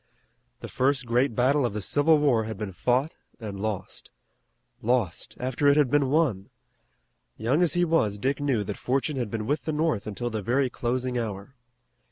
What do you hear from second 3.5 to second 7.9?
lost. Lost, after it had been won! Young as he